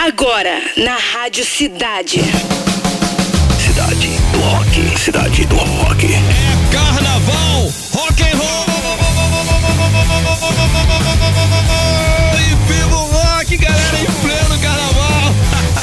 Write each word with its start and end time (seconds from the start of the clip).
Agora, 0.00 0.62
na 0.76 0.96
Rádio 0.96 1.44
Cidade. 1.44 2.20
Cidade 3.58 4.08
do 4.32 4.38
Rock. 4.38 4.96
Cidade 4.96 5.44
do 5.46 5.56
Rock. 5.56 6.06
É 6.06 6.72
carnaval, 6.72 7.72
rock 7.92 8.22
and 8.22 8.36
roll. 8.36 8.66
E 12.32 12.72
viva 12.72 12.96
o 12.96 13.06
rock, 13.10 13.56
galera, 13.56 13.98
em 14.00 14.06
pleno 14.22 14.58
carnaval. 14.60 15.34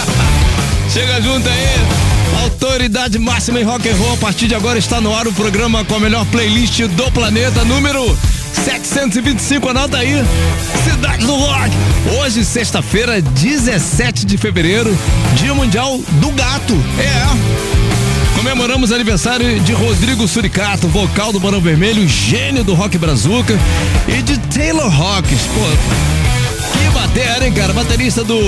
Chega 0.89 1.21
junto 1.21 1.49
aí. 1.49 2.43
Autoridade 2.43 3.19
máxima 3.19 3.59
em 3.59 3.63
rock 3.63 3.89
and 3.89 3.95
roll. 3.97 4.13
A 4.13 4.17
partir 4.17 4.47
de 4.47 4.55
agora 4.55 4.79
está 4.79 5.01
no 5.01 5.13
ar 5.13 5.27
o 5.27 5.33
programa 5.33 5.83
com 5.83 5.95
a 5.95 5.99
melhor 5.99 6.25
playlist 6.27 6.79
do 6.79 7.11
planeta, 7.11 7.65
número 7.65 8.17
725, 8.65 9.69
anota 9.69 9.99
aí. 9.99 10.15
Cidade 10.83 11.23
do 11.23 11.35
Rock. 11.35 11.69
Hoje, 12.19 12.43
sexta-feira, 12.43 13.21
17 13.21 14.25
de 14.25 14.37
fevereiro, 14.39 14.97
Dia 15.35 15.53
Mundial 15.53 15.99
do 16.13 16.31
Gato. 16.31 16.73
É. 16.97 18.35
Comemoramos 18.35 18.91
aniversário 18.91 19.59
de 19.59 19.71
Rodrigo 19.71 20.27
Suricato, 20.27 20.87
vocal 20.87 21.31
do 21.31 21.39
Barão 21.39 21.61
Vermelho, 21.61 22.07
gênio 22.07 22.63
do 22.63 22.73
rock 22.73 22.97
brazuca, 22.97 23.55
e 24.07 24.23
de 24.23 24.39
Taylor 24.39 24.91
Hawkins. 24.91 25.41
Pô, 25.43 26.79
que 26.79 26.89
bater, 26.89 27.43
hein, 27.43 27.53
cara? 27.53 27.71
Baterista 27.71 28.23
do 28.23 28.39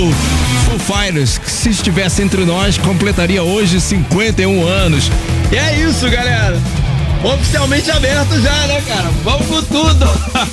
Foo 0.66 0.78
Fighters, 0.80 1.38
que 1.38 1.50
se 1.50 1.70
estivesse 1.70 2.22
entre 2.22 2.44
nós, 2.44 2.76
completaria 2.76 3.44
hoje 3.44 3.80
51 3.80 4.66
anos. 4.66 5.12
E 5.52 5.56
é 5.56 5.78
isso, 5.88 6.10
galera. 6.10 6.60
Oficialmente 7.24 7.90
aberto 7.90 8.40
já, 8.40 8.66
né, 8.66 8.80
cara? 8.86 9.10
Vamos 9.24 9.46
com 9.46 9.62
tudo. 9.62 10.06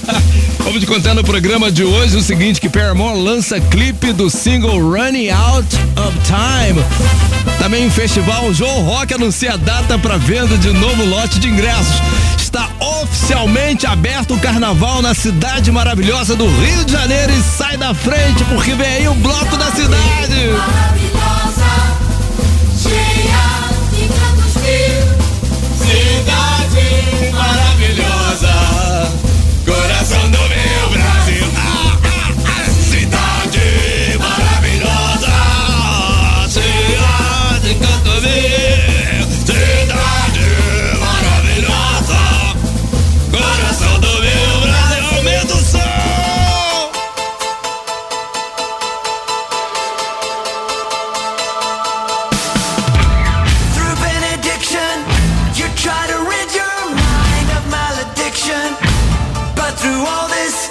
Vamos 0.64 0.80
te 0.80 0.88
contar 0.88 1.14
no 1.14 1.24
programa 1.24 1.72
de 1.72 1.84
hoje 1.84 2.18
o 2.18 2.22
seguinte, 2.22 2.60
que 2.60 2.68
Paramore 2.68 3.20
lança 3.20 3.60
clipe 3.60 4.12
do 4.12 4.32
single 4.32 4.80
Running 4.80 5.30
Out 5.30 5.68
of 5.96 6.18
Time. 6.26 6.84
Também 7.60 7.86
em 7.86 7.90
festival, 7.90 8.52
João 8.52 8.82
Rock 8.82 9.14
anuncia 9.14 9.54
a 9.54 9.58
data 9.58 9.98
para 10.00 10.18
venda 10.18 10.58
de 10.58 10.72
novo 10.72 11.06
lote 11.06 11.40
de 11.40 11.50
ingressos. 11.50 12.02
Está 12.36 12.68
oficialmente 12.80 13.86
aberto 13.86 14.34
o 14.34 14.40
carnaval 14.40 15.04
na 15.04 15.14
cidade 15.14 15.72
maravilhosa 15.72 16.36
do 16.36 16.46
Rio 16.46 16.84
de 16.84 16.92
Janeiro 16.92 17.32
e 17.32 17.44
sai 17.58 17.78
da 17.78 17.94
frente 17.94 18.44
porque 18.46 18.74
vem 18.74 18.88
aí 18.88 19.08
o 19.08 19.14
bloco 19.14 19.56
da 19.58 19.72
cidade. 19.72 21.05
all 60.06 60.28
this 60.28 60.65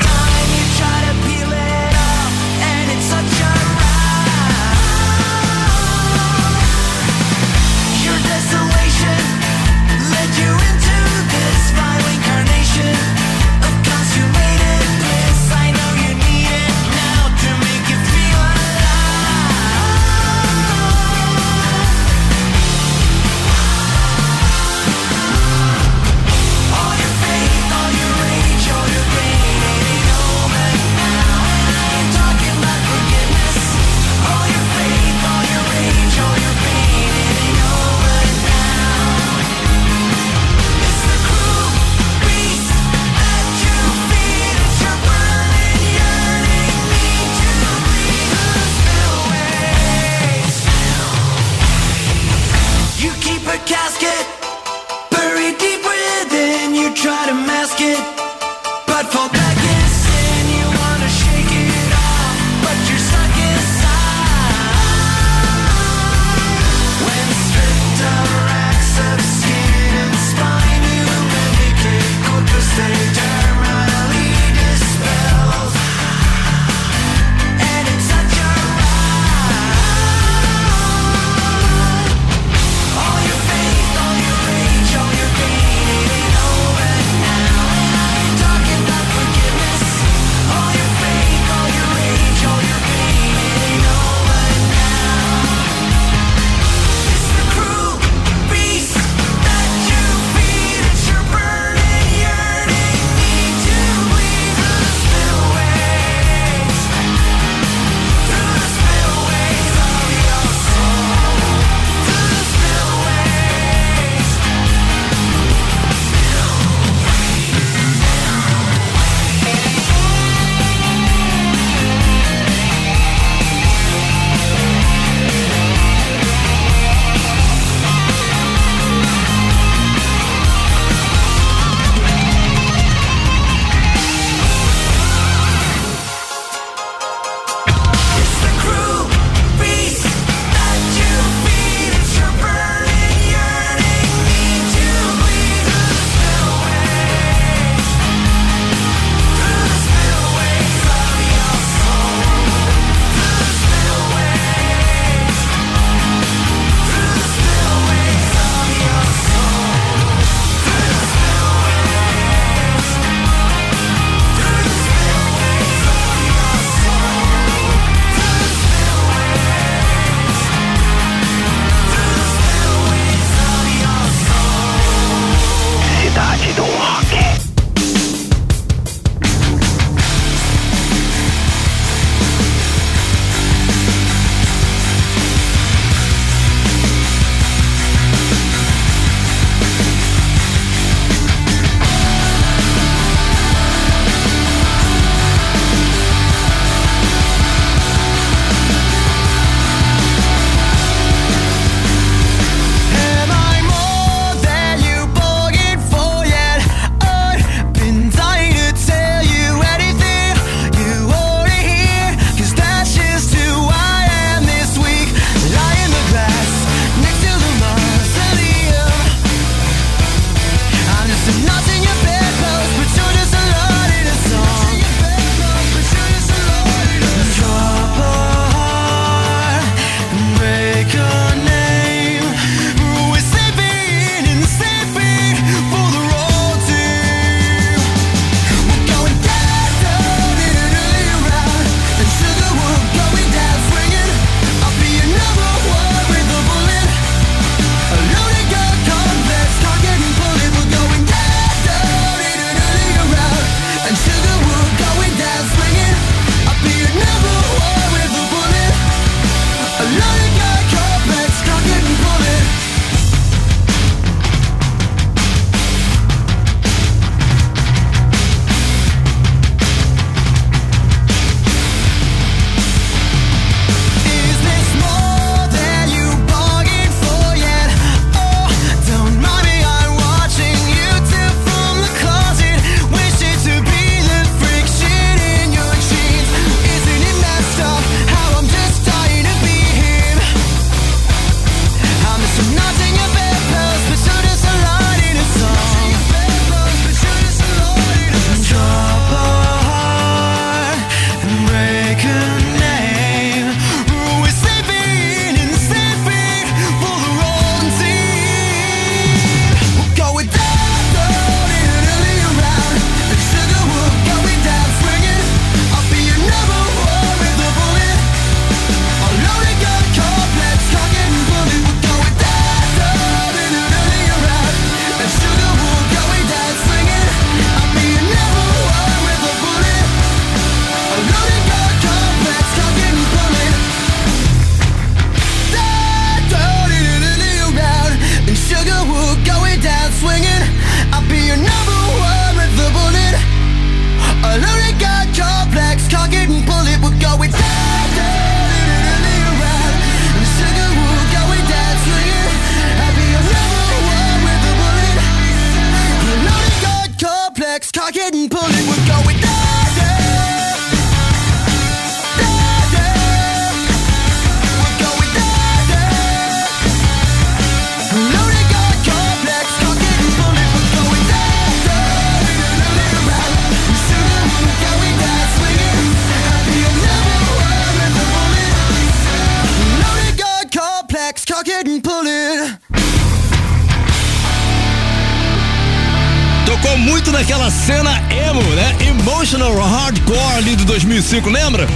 de 390.65 390.67
2005, 390.67 391.29
lembra? 391.29 391.69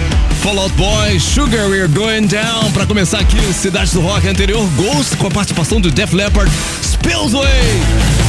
Fall 0.43 0.58
Out 0.58 0.75
Boy, 0.75 1.20
Sugar 1.20 1.69
We're 1.69 1.88
Going 1.88 2.26
Down, 2.26 2.70
pra 2.73 2.87
começar 2.87 3.19
aqui 3.19 3.39
Cidade 3.53 3.93
do 3.93 4.01
Rock 4.01 4.27
anterior, 4.27 4.67
Ghost 4.77 5.17
com 5.17 5.27
a 5.27 5.31
participação 5.31 5.81
do 5.81 5.91
Def 5.91 6.13
Leppard, 6.15 6.51
Spillsway, 6.82 7.44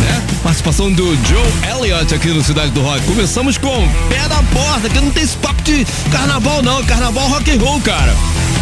né? 0.01 0.23
Participação 0.43 0.91
do 0.91 1.05
Joe 1.27 1.71
Elliott 1.71 2.13
aqui 2.13 2.27
no 2.29 2.43
Cidade 2.43 2.71
do 2.71 2.81
Rock. 2.81 3.05
Começamos 3.05 3.57
com 3.57 3.87
Pé 4.09 4.27
da 4.27 4.43
Porta, 4.43 4.89
que 4.89 4.99
não 4.99 5.11
tem 5.11 5.23
esse 5.23 5.37
papo 5.37 5.61
de 5.61 5.85
carnaval 6.11 6.61
não, 6.61 6.83
carnaval 6.83 7.27
rock 7.29 7.51
and 7.51 7.59
roll, 7.61 7.79
cara. 7.79 8.13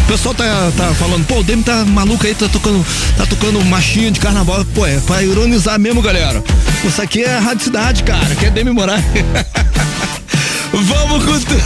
O 0.04 0.06
pessoal 0.06 0.34
tá, 0.34 0.72
tá 0.76 0.94
falando, 0.94 1.26
pô, 1.26 1.40
o 1.40 1.42
Demi 1.42 1.62
tá 1.62 1.84
maluco 1.84 2.26
aí, 2.26 2.34
tá 2.34 2.48
tocando, 2.48 2.84
tá 3.16 3.26
tocando 3.26 3.64
machinha 3.64 4.10
de 4.10 4.20
carnaval. 4.20 4.64
Pô, 4.74 4.86
é 4.86 4.98
pra 5.00 5.22
ironizar 5.22 5.78
mesmo, 5.80 6.00
galera. 6.00 6.42
Isso 6.84 7.02
aqui 7.02 7.24
é 7.24 7.38
Rádio 7.38 7.64
Cidade, 7.64 8.04
cara, 8.04 8.34
que 8.36 8.46
é 8.46 8.50
Demi 8.50 8.70
Moraes. 8.70 9.04
Vamos 10.88 11.24
com 11.24 11.40
tudo. 11.40 11.62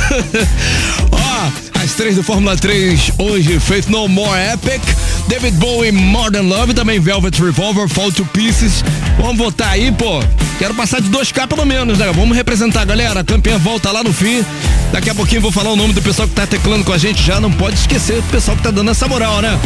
Ó, 1.12 1.80
as 1.82 1.92
três 1.94 2.16
do 2.16 2.22
Fórmula 2.22 2.56
3 2.56 3.12
hoje, 3.18 3.58
Faith 3.60 3.86
No 3.88 4.08
More 4.08 4.38
Epic, 4.52 4.82
David 5.28 5.56
Bowie, 5.58 5.92
Modern 5.92 6.48
Love, 6.48 6.74
também 6.74 7.00
Velvet 7.00 7.40
Revolver, 7.40 7.88
Fall 7.88 8.12
to 8.12 8.24
Pieces. 8.26 8.84
Vamos 9.18 9.38
votar 9.38 9.70
aí, 9.70 9.92
pô. 9.92 10.20
Quero 10.58 10.74
passar 10.74 11.00
de 11.00 11.08
2K 11.08 11.46
pelo 11.46 11.64
menos, 11.64 11.98
né? 11.98 12.12
Vamos 12.12 12.36
representar, 12.36 12.84
galera. 12.84 13.20
A 13.20 13.24
campeã 13.24 13.58
volta 13.58 13.90
lá 13.90 14.02
no 14.02 14.12
fim. 14.12 14.44
Daqui 14.92 15.10
a 15.10 15.14
pouquinho 15.14 15.40
vou 15.40 15.50
falar 15.50 15.70
o 15.70 15.76
nome 15.76 15.92
do 15.92 16.02
pessoal 16.02 16.28
que 16.28 16.34
tá 16.34 16.46
teclando 16.46 16.84
com 16.84 16.92
a 16.92 16.98
gente 16.98 17.22
já. 17.22 17.40
Não 17.40 17.50
pode 17.50 17.76
esquecer 17.76 18.16
do 18.16 18.28
pessoal 18.28 18.56
que 18.56 18.62
tá 18.62 18.70
dando 18.70 18.90
essa 18.90 19.08
moral, 19.08 19.40
né? 19.40 19.58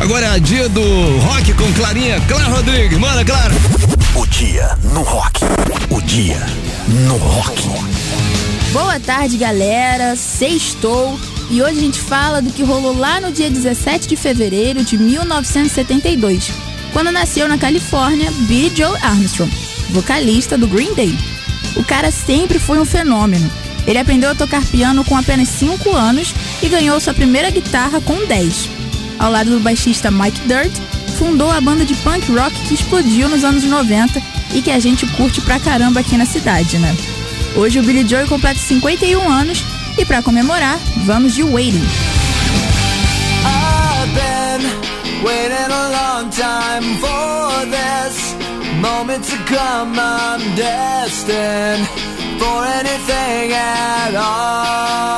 Agora 0.00 0.36
é 0.36 0.38
dia 0.38 0.68
do 0.68 1.18
rock 1.18 1.52
com 1.54 1.72
Clarinha. 1.72 2.20
Clara 2.28 2.44
Rodrigues, 2.44 2.98
manda, 2.98 3.24
Clara. 3.24 3.52
O 4.14 4.26
dia 4.26 4.78
no 4.84 5.02
rock. 5.02 5.40
O 5.90 6.00
dia 6.02 6.40
no 7.06 7.16
rock. 7.16 7.68
Boa 8.72 9.00
tarde, 9.00 9.38
galera. 9.38 10.14
Sextou. 10.14 11.18
E 11.50 11.62
hoje 11.62 11.78
a 11.78 11.80
gente 11.80 11.98
fala 11.98 12.42
do 12.42 12.52
que 12.52 12.62
rolou 12.62 12.94
lá 12.96 13.18
no 13.18 13.32
dia 13.32 13.48
17 13.48 14.06
de 14.06 14.14
fevereiro 14.14 14.84
de 14.84 14.98
1972, 14.98 16.50
quando 16.92 17.10
nasceu 17.10 17.48
na 17.48 17.56
Califórnia 17.56 18.30
Billy 18.30 18.70
Joe 18.76 18.94
Armstrong, 19.00 19.50
vocalista 19.88 20.58
do 20.58 20.68
Green 20.68 20.92
Day. 20.92 21.16
O 21.74 21.82
cara 21.82 22.10
sempre 22.10 22.58
foi 22.58 22.78
um 22.78 22.84
fenômeno. 22.84 23.50
Ele 23.86 23.98
aprendeu 23.98 24.30
a 24.30 24.34
tocar 24.34 24.62
piano 24.66 25.02
com 25.02 25.16
apenas 25.16 25.48
5 25.48 25.90
anos 25.96 26.34
e 26.62 26.68
ganhou 26.68 27.00
sua 27.00 27.14
primeira 27.14 27.50
guitarra 27.50 28.02
com 28.02 28.26
10. 28.26 28.68
Ao 29.18 29.32
lado 29.32 29.50
do 29.50 29.60
baixista 29.60 30.10
Mike 30.10 30.46
Dirt, 30.46 30.76
fundou 31.16 31.50
a 31.50 31.60
banda 31.62 31.86
de 31.86 31.94
punk 31.94 32.30
rock 32.30 32.54
que 32.68 32.74
explodiu 32.74 33.30
nos 33.30 33.42
anos 33.44 33.64
90 33.64 34.20
e 34.52 34.60
que 34.60 34.70
a 34.70 34.78
gente 34.78 35.06
curte 35.12 35.40
pra 35.40 35.58
caramba 35.58 36.00
aqui 36.00 36.18
na 36.18 36.26
cidade, 36.26 36.76
né? 36.78 36.94
Hoje 37.56 37.80
o 37.80 37.82
Billy 37.82 38.06
Joe 38.08 38.26
completa 38.26 38.60
51 38.60 39.30
anos 39.30 39.64
e 39.96 40.04
pra 40.04 40.22
comemorar, 40.22 40.78
vamos 41.04 41.34
de 41.34 41.42
Waiting. 41.42 41.86
Waiting 45.24 45.72
a 45.72 45.90
long 45.90 46.30
time 46.30 46.96
for 47.00 47.66
this 47.66 48.36
moment 48.80 49.24
to 49.24 49.36
come. 49.46 49.98
I'm 49.98 50.54
destined 50.54 51.88
for 52.38 52.64
anything 52.64 53.52
at 53.52 54.14
all. 54.14 55.08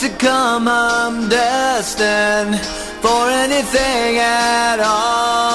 To 0.00 0.08
come. 0.10 0.68
I'm 0.68 1.28
destined 1.28 2.60
for 3.02 3.28
anything 3.30 4.18
at 4.18 4.78
all. 4.80 5.47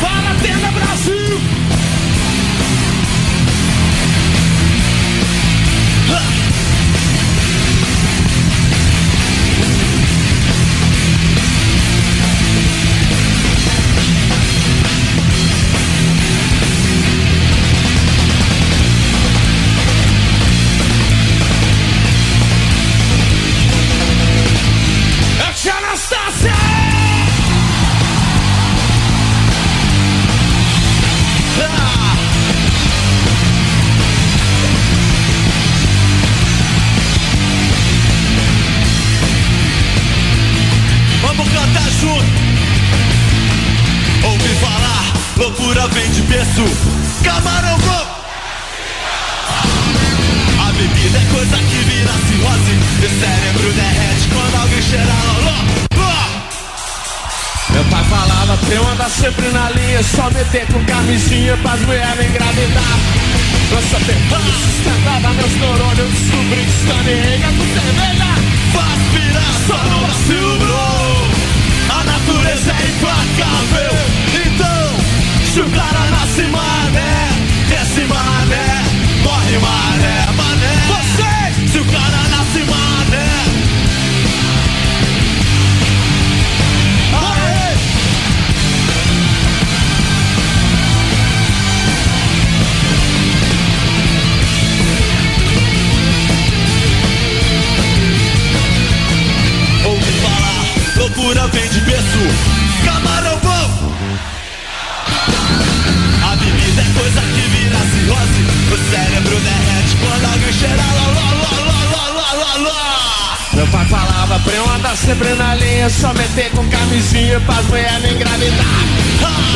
Fala, 0.00 0.34
Tenda 0.42 0.70
Brasil! 0.70 1.85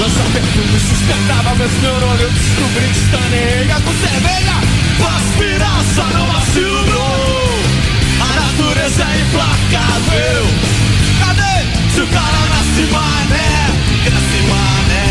Lança 0.00 0.22
perfume, 0.32 0.80
sustentava 0.80 1.54
meus 1.56 1.72
neurônios 1.82 2.20
Eu 2.22 2.30
descobri 2.30 2.88
que 2.88 3.36
Reagan 3.36 3.80
com 3.82 3.92
cerveja 3.92 4.50
só 5.94 6.04
não 6.04 6.26
vacilo. 6.26 7.60
A 8.20 8.40
natureza 8.40 9.04
é 9.04 9.20
implacável. 9.20 10.46
Cadê? 11.20 11.90
Se 11.94 12.00
o 12.00 12.06
cara 12.06 12.40
nasce 12.52 12.82
mané, 12.92 13.70
cresce 14.04 14.40
mané, 14.48 15.06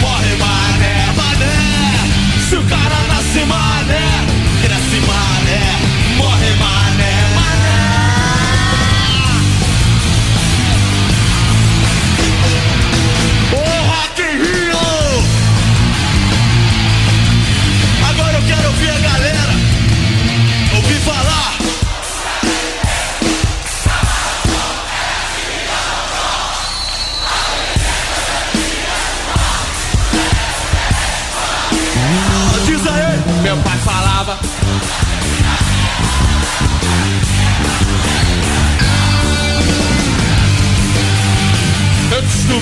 morre 0.00 0.36
mané, 0.36 1.12
mané. 1.16 2.48
Se 2.48 2.56
o 2.56 2.62
cara 2.64 2.98
nasce 3.08 3.44
mané, 3.44 4.26
cresce 4.62 5.00
mané, 5.06 5.87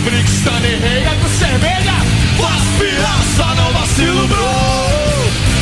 Stanley 0.06 0.76
Reagan 0.78 1.16
com 1.20 1.28
cerveja 1.28 1.96
só 3.36 3.54
não 3.54 3.72
vacilo, 3.72 4.26
bro. 4.28 4.48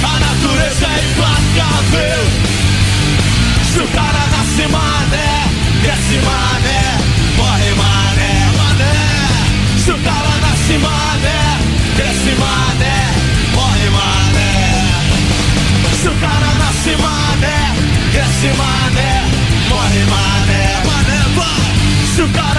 A 0.04 0.20
natureza 0.20 0.86
é 0.86 1.04
implacável. 1.10 2.20
Se 3.72 3.80
o 3.80 3.88
cara 3.88 4.22
nasce 4.30 4.66
mané, 4.68 5.30
cresce 5.82 6.18
mané, 6.28 6.80
morre 7.36 7.72
mané, 7.82 8.32
mané. 8.58 8.94
Se 9.82 9.90
o 9.90 9.98
cara 9.98 10.34
nasce 10.42 10.78
mané, 10.78 11.38
cresce 11.96 12.34
mané, 12.42 12.96
morre 13.54 13.90
mané. 13.98 14.52
Se 16.00 16.08
o 16.08 16.14
cara 16.14 16.50
nasce 16.62 16.96
mané, 16.96 17.56
cresce 18.12 18.50
mané, 18.62 19.10
morre 19.68 20.04
mané, 20.14 20.62
mané, 20.88 21.18
vai. 21.34 22.14
Se 22.14 22.22
o 22.22 22.28
cara 22.28 22.53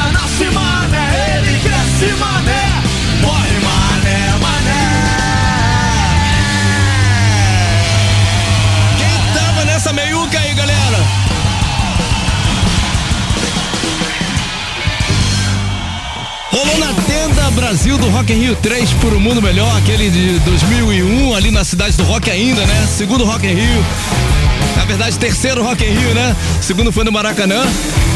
cresce 1.95 2.13
mané, 2.15 2.81
morre 3.21 3.59
mané, 3.59 4.37
mané. 4.41 4.81
Quem 8.97 9.33
tava 9.33 9.65
nessa 9.65 9.93
meiuca 9.93 10.39
aí, 10.39 10.53
galera? 10.53 10.97
Rolou 16.51 16.77
na 16.79 16.93
tenda 17.03 17.51
Brasil 17.51 17.97
do 17.97 18.09
Rock 18.09 18.33
in 18.33 18.39
Rio 18.39 18.55
3 18.55 18.93
por 18.93 19.13
um 19.13 19.19
mundo 19.19 19.41
melhor, 19.41 19.75
aquele 19.77 20.09
de 20.09 20.39
2001, 20.39 21.33
ali 21.33 21.51
na 21.51 21.63
cidade 21.63 21.97
do 21.97 22.03
Rock 22.03 22.29
ainda, 22.29 22.65
né? 22.65 22.87
Segundo 22.87 23.25
Rock 23.25 23.45
in 23.47 23.53
Rio. 23.53 23.85
Na 24.85 24.89
verdade, 24.89 25.17
terceiro 25.17 25.63
Rock 25.63 25.83
in 25.83 25.87
Rio, 25.87 26.13
né? 26.13 26.35
Segundo 26.61 26.91
foi 26.91 27.03
no 27.03 27.11
Maracanã. 27.11 27.65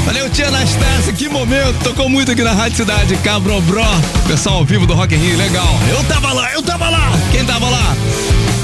Valeu, 0.06 0.30
tia 0.30 0.50
Anastácia, 0.50 1.12
que 1.12 1.28
momento. 1.28 1.74
Tocou 1.84 2.08
muito 2.08 2.32
aqui 2.32 2.44
na 2.44 2.54
Rádio 2.54 2.78
Cidade, 2.78 3.18
Cabro 3.24 3.60
Bro. 3.62 3.82
Pessoal 4.28 4.58
ao 4.58 4.66
vivo 4.66 4.86
do 4.86 4.94
Rock 4.94 5.16
in 5.16 5.18
Rio, 5.18 5.36
legal. 5.36 5.80
Eu 5.90 6.04
tava 6.04 6.32
lá, 6.32 6.54
eu 6.54 6.62
tava 6.62 6.88
lá. 6.92 7.12
Quem 7.32 7.44
tava 7.44 7.68
lá? 7.68 7.98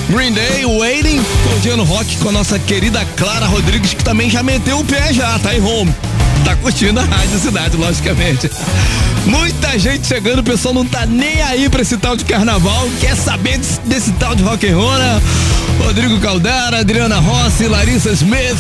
Green 0.08 0.34
Day, 0.34 0.64
Waiting, 0.66 1.20
Cordiano 1.50 1.84
Rock 1.84 2.18
com 2.18 2.30
a 2.30 2.32
nossa 2.32 2.60
querida 2.60 3.04
Clara 3.18 3.48
Rodrigues, 3.48 3.96
que 3.96 4.04
também 4.04 4.30
já 4.30 4.44
meteu 4.44 4.78
o 4.78 4.86
pé 4.86 5.12
já, 5.12 5.40
tá 5.40 5.56
em 5.56 5.60
home. 5.60 5.92
Tá 6.46 6.56
curtindo 6.58 7.00
a 7.00 7.04
Rádio 7.04 7.40
Cidade, 7.40 7.76
logicamente. 7.76 8.52
Muita 9.26 9.80
gente 9.80 10.06
chegando, 10.06 10.40
o 10.40 10.44
pessoal 10.44 10.76
não 10.76 10.86
tá 10.86 11.08
nem 11.08 11.42
aí 11.42 11.68
pra 11.70 11.82
esse 11.82 11.98
tal 11.98 12.16
de 12.16 12.24
carnaval, 12.24 12.88
quer 13.02 13.16
saber 13.16 13.58
desse, 13.58 13.80
desse 13.80 14.12
tal 14.12 14.36
de 14.36 14.44
rock 14.44 14.68
and 14.68 14.78
roll, 14.78 14.94
né? 14.94 15.20
Rodrigo 15.80 16.20
Caldera, 16.20 16.80
Adriana 16.80 17.20
Rossi, 17.20 17.68
Larissa 17.68 18.12
Smith, 18.12 18.58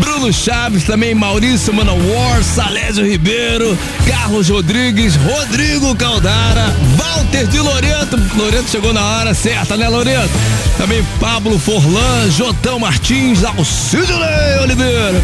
Bruno 0.00 0.32
Chaves, 0.32 0.84
também 0.84 1.14
Maurício 1.14 1.72
Manowar, 1.72 2.42
Salésio 2.42 3.04
Ribeiro, 3.04 3.76
Carlos 4.06 4.48
Rodrigues, 4.48 5.16
Rodrigo 5.16 5.94
Caldara, 5.96 6.74
Walter 6.96 7.46
de 7.46 7.58
Loreto, 7.58 8.16
Loreto 8.36 8.70
chegou 8.70 8.92
na 8.92 9.04
hora 9.04 9.34
certa, 9.34 9.76
né 9.76 9.88
Loreto? 9.88 10.30
Também 10.76 11.04
Pablo 11.18 11.58
Forlan, 11.58 12.30
Jotão 12.30 12.78
Martins, 12.78 13.44
Alcídio 13.44 14.18
Lei 14.18 14.58
Oliveira. 14.62 15.22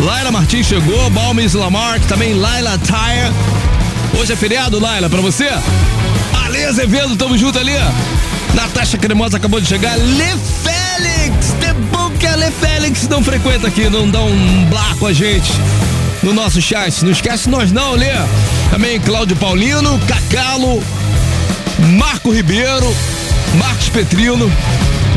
Laila 0.00 0.32
Martins 0.32 0.66
chegou, 0.66 1.10
Balmes 1.10 1.54
Lamarck, 1.54 2.04
também 2.06 2.34
Laila 2.34 2.78
Tyre. 2.78 3.32
Hoje 4.18 4.32
é 4.32 4.36
feriado, 4.36 4.78
Laila, 4.78 5.08
pra 5.08 5.20
você? 5.20 5.48
Ale 6.44 6.64
Azevedo, 6.64 7.16
tamo 7.16 7.38
junto 7.38 7.58
ali. 7.58 7.72
Natasha 8.54 8.98
Cremosa 8.98 9.36
acabou 9.36 9.60
de 9.60 9.66
chegar. 9.66 9.96
Le 9.98 10.36
Félix, 10.62 11.54
é 11.68 11.72
bom 11.72 12.10
que 12.10 12.26
a 12.26 12.36
Le 12.36 12.50
Félix 12.50 13.08
não 13.08 13.22
frequenta 13.22 13.68
aqui, 13.68 13.88
não 13.88 14.08
dá 14.10 14.20
um 14.20 14.64
blá 14.66 14.94
com 14.98 15.06
a 15.06 15.12
gente 15.12 15.52
no 16.22 16.32
nosso 16.32 16.60
chat. 16.60 17.04
Não 17.04 17.12
esquece 17.12 17.48
nós 17.48 17.72
não, 17.72 17.92
Lê. 17.92 18.12
Também 18.70 19.00
Cláudio 19.00 19.36
Paulino, 19.36 19.98
Cacalo, 20.06 20.82
Marco 21.98 22.30
Ribeiro, 22.30 22.94
Marcos 23.56 23.88
Petrino, 23.88 24.50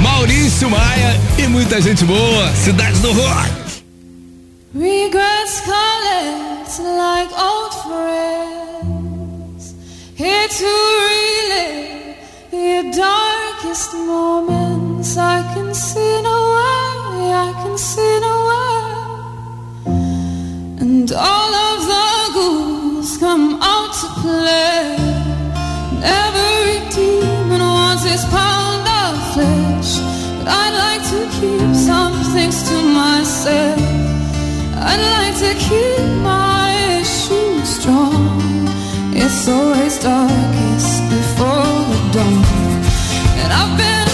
Maurício 0.01 0.69
Maia 0.69 1.19
e 1.37 1.47
muita 1.47 1.81
gente 1.81 2.03
boa. 2.05 2.51
Cidade 2.53 2.99
do 2.99 3.11
Rock. 3.13 3.65
Like 6.77 7.33
old 7.33 7.73
friends. 7.85 9.73
Here 10.17 10.47
to 10.49 10.65
relive 11.07 11.94
your 12.55 12.83
darkest 12.91 13.93
moments. 13.93 15.17
I 15.17 15.41
can 15.53 15.73
see 15.73 16.21
no 16.21 16.37
way, 16.55 17.33
I 17.47 17.51
can 17.61 17.77
see 17.77 18.19
no 18.27 18.35
way. 18.49 18.81
And 20.81 21.11
all 21.11 21.53
of 21.69 21.79
the 21.91 22.09
ghouls 22.35 23.17
come 23.17 23.59
out 23.61 23.91
to 24.01 24.07
play. 24.21 24.95
And 25.91 26.03
every 26.23 26.79
demon 26.95 27.61
wants 27.61 28.03
his 28.03 28.23
pound 28.25 28.87
of 29.03 29.13
flesh. 29.33 29.91
But 30.37 30.47
I'd 30.61 30.75
like 30.85 31.03
to 31.13 31.21
keep 31.37 31.71
some 31.75 32.15
things 32.33 32.57
to 32.69 32.77
myself. 33.01 33.79
I'd 34.89 35.03
like 35.17 35.35
to 35.45 35.51
keep 35.67 36.05
my 36.31 36.67
issues 36.99 37.67
strong. 37.79 38.45
It's 39.13 39.47
always 39.47 39.97
darkest 39.99 41.09
before 41.09 41.64
And 42.17 43.51
I've 43.51 43.77
been 43.77 44.04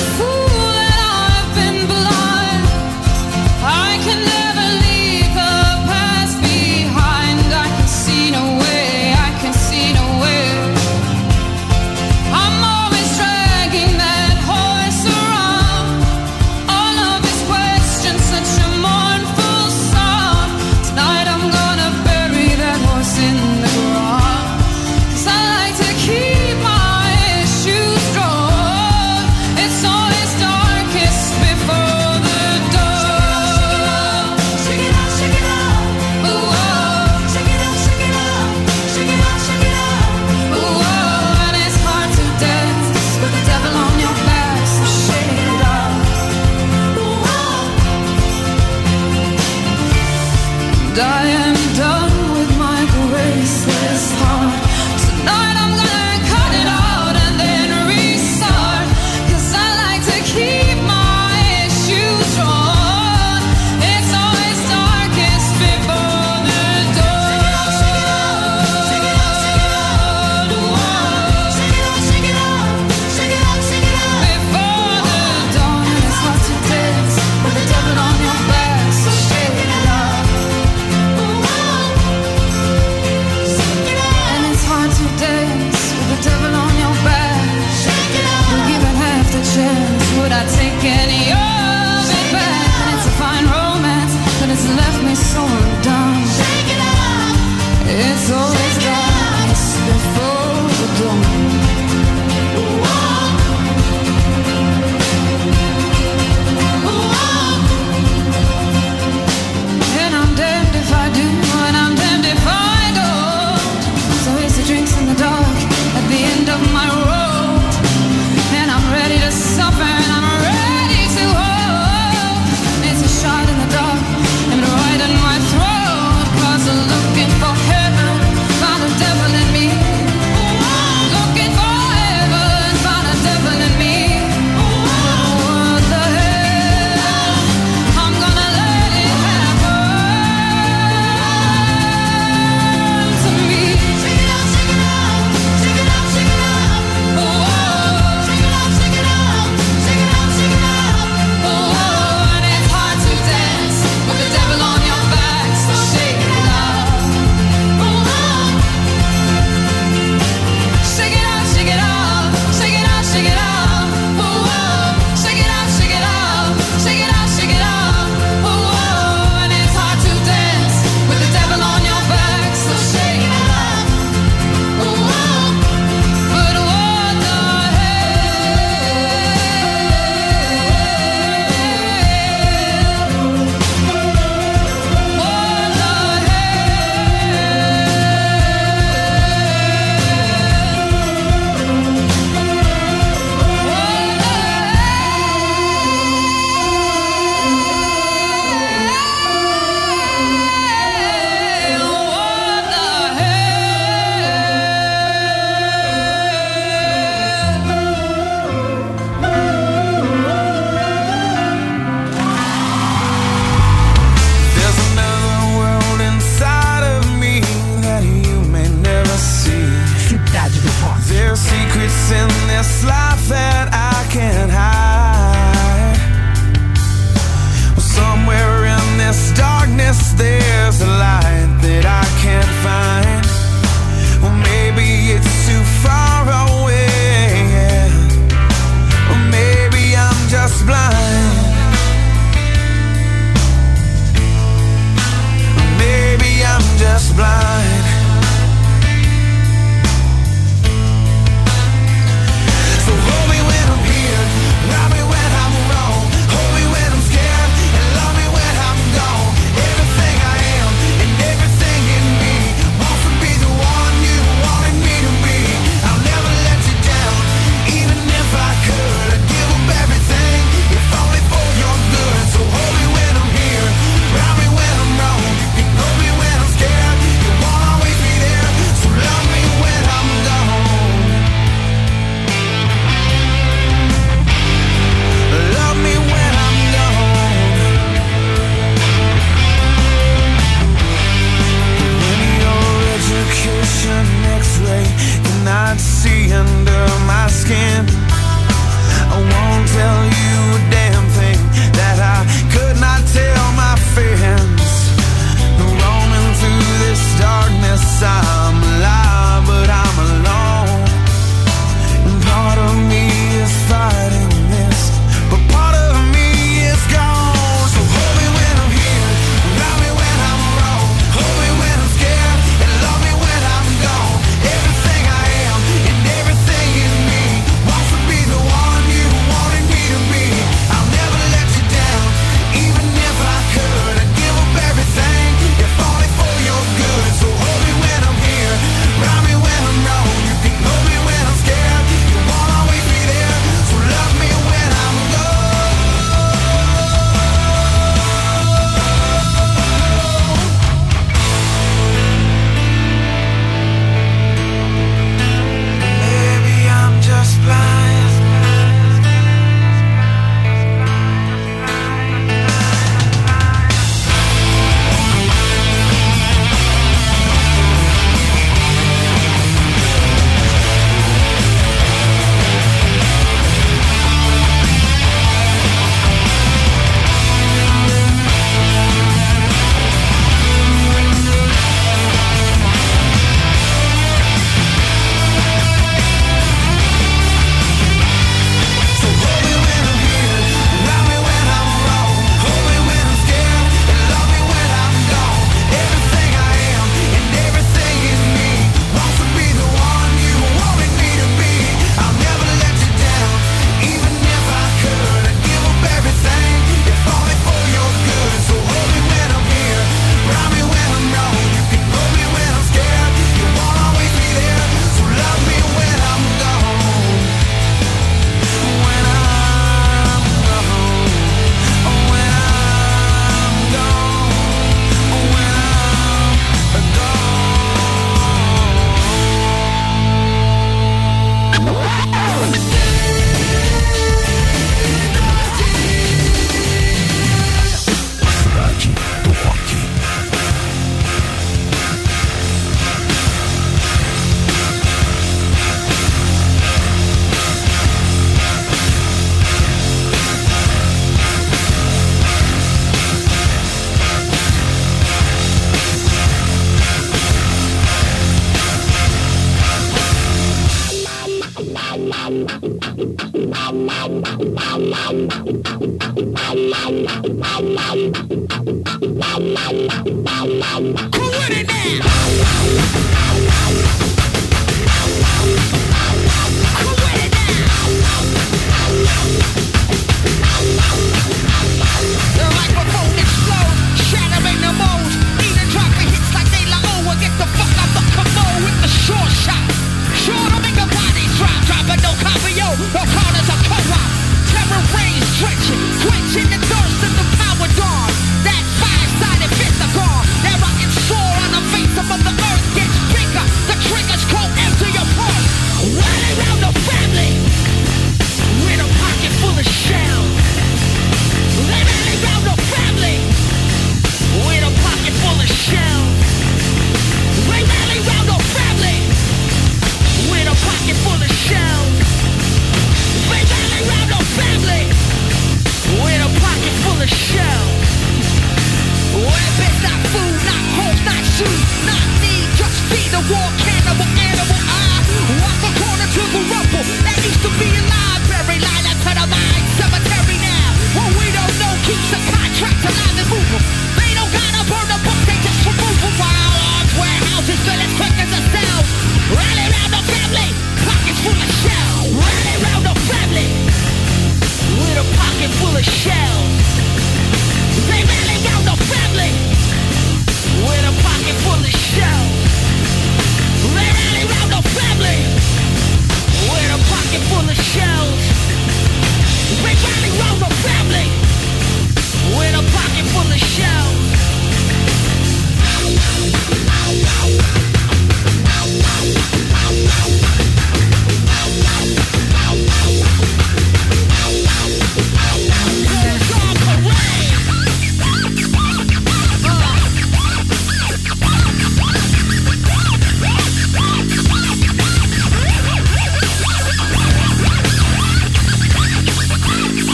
Mom, 463.01 463.87
mom, 463.87 464.21
mom, 464.21 464.53
mom, 464.53 464.89
mom, 464.91 465.27
mom. 465.27 465.60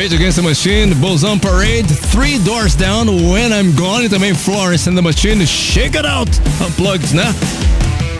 Rage 0.00 0.14
Against 0.14 0.36
the 0.36 0.42
Machine, 0.42 0.94
Boson 0.94 1.38
Parade, 1.38 1.86
Three 1.86 2.38
Doors 2.38 2.74
Down, 2.74 3.06
When 3.30 3.52
I'm 3.52 3.74
Gone 3.74 4.06
e 4.06 4.08
também 4.08 4.32
Florence 4.32 4.88
and 4.88 4.96
the 4.96 5.02
Machine, 5.02 5.44
Shake 5.46 5.94
It 5.94 6.06
Out, 6.08 6.30
Unplugged, 6.58 7.14
né? 7.14 7.34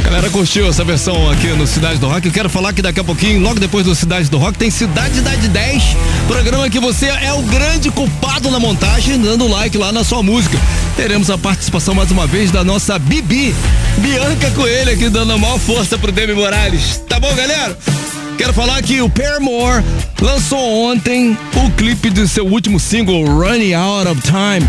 Galera, 0.04 0.28
curtiu 0.28 0.68
essa 0.68 0.84
versão 0.84 1.30
aqui 1.30 1.46
no 1.46 1.66
Cidade 1.66 1.98
do 1.98 2.06
Rock? 2.06 2.26
Eu 2.26 2.34
quero 2.34 2.50
falar 2.50 2.74
que 2.74 2.82
daqui 2.82 3.00
a 3.00 3.04
pouquinho, 3.04 3.40
logo 3.40 3.58
depois 3.58 3.86
do 3.86 3.94
Cidade 3.94 4.28
do 4.28 4.36
Rock, 4.36 4.58
tem 4.58 4.70
Cidade 4.70 5.22
da 5.22 5.34
de 5.34 5.48
10, 5.48 5.82
programa 6.28 6.68
que 6.68 6.78
você 6.78 7.06
é 7.06 7.32
o 7.32 7.40
grande 7.44 7.90
culpado 7.90 8.50
na 8.50 8.60
montagem, 8.60 9.18
dando 9.18 9.48
like 9.48 9.78
lá 9.78 9.90
na 9.90 10.04
sua 10.04 10.22
música. 10.22 10.58
Teremos 10.96 11.30
a 11.30 11.38
participação 11.38 11.94
mais 11.94 12.10
uma 12.10 12.26
vez 12.26 12.50
da 12.50 12.62
nossa 12.62 12.98
Bibi, 12.98 13.54
Bianca 13.96 14.50
Coelho 14.50 14.92
aqui 14.92 15.08
dando 15.08 15.32
a 15.32 15.38
maior 15.38 15.58
força 15.58 15.96
pro 15.96 16.12
Demi 16.12 16.34
Morales. 16.34 17.02
Tá 17.08 17.18
bom, 17.18 17.34
galera? 17.34 17.74
Quero 18.40 18.54
falar 18.54 18.82
que 18.82 19.02
o 19.02 19.10
Paramore 19.10 19.84
lançou 20.18 20.86
ontem 20.86 21.36
o 21.62 21.70
clipe 21.72 22.08
do 22.08 22.26
seu 22.26 22.46
último 22.46 22.80
single, 22.80 23.26
Running 23.26 23.74
Out 23.74 24.08
of 24.08 24.22
Time 24.22 24.66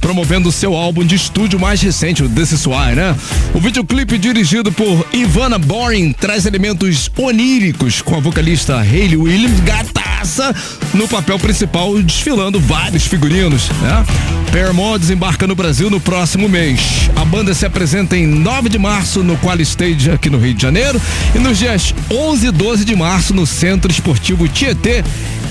promovendo 0.00 0.50
seu 0.50 0.74
álbum 0.74 1.04
de 1.04 1.14
estúdio 1.14 1.58
mais 1.58 1.80
recente, 1.80 2.22
o 2.22 2.28
This 2.28 2.52
Is 2.52 2.66
Why, 2.66 2.94
né? 2.94 3.14
O 3.54 3.60
videoclipe 3.60 4.18
dirigido 4.18 4.72
por 4.72 5.06
Ivana 5.12 5.58
Boring 5.58 6.12
traz 6.12 6.46
elementos 6.46 7.10
oníricos 7.16 8.00
com 8.02 8.16
a 8.16 8.20
vocalista 8.20 8.78
Hayley 8.78 9.16
Williams, 9.16 9.60
gataça, 9.60 10.54
no 10.94 11.06
papel 11.08 11.38
principal, 11.38 12.00
desfilando 12.02 12.60
vários 12.60 13.06
figurinos, 13.06 13.68
né? 13.82 14.04
Paramore 14.50 14.98
desembarca 14.98 15.46
no 15.46 15.54
Brasil 15.54 15.90
no 15.90 16.00
próximo 16.00 16.48
mês. 16.48 17.10
A 17.16 17.24
banda 17.24 17.52
se 17.54 17.66
apresenta 17.66 18.16
em 18.16 18.26
9 18.26 18.68
de 18.68 18.78
março 18.78 19.22
no 19.22 19.36
Quali 19.36 19.62
Stage 19.62 20.10
aqui 20.10 20.30
no 20.30 20.38
Rio 20.38 20.54
de 20.54 20.62
Janeiro 20.62 21.00
e 21.34 21.38
nos 21.38 21.58
dias 21.58 21.94
11 22.10 22.46
e 22.46 22.50
12 22.50 22.84
de 22.84 22.96
março 22.96 23.34
no 23.34 23.46
Centro 23.46 23.90
Esportivo 23.90 24.48
Tietê, 24.48 25.04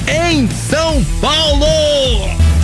em 0.08 0.48
São 0.70 1.04
Paulo! 1.22 2.57